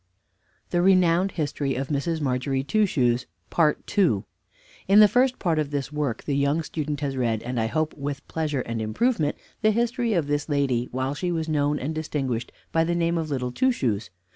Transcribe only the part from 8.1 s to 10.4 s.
pleasure and improvement, the history of